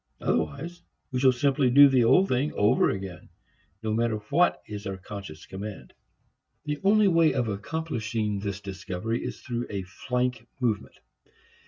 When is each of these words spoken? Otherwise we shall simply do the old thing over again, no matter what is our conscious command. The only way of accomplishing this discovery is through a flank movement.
Otherwise 0.19 0.81
we 1.11 1.19
shall 1.19 1.31
simply 1.31 1.69
do 1.69 1.87
the 1.87 2.03
old 2.03 2.27
thing 2.27 2.51
over 2.53 2.89
again, 2.89 3.29
no 3.83 3.93
matter 3.93 4.15
what 4.31 4.59
is 4.67 4.87
our 4.87 4.97
conscious 4.97 5.45
command. 5.45 5.93
The 6.65 6.79
only 6.83 7.07
way 7.07 7.35
of 7.35 7.47
accomplishing 7.47 8.39
this 8.39 8.61
discovery 8.61 9.23
is 9.23 9.41
through 9.41 9.67
a 9.69 9.83
flank 9.83 10.47
movement. 10.59 10.97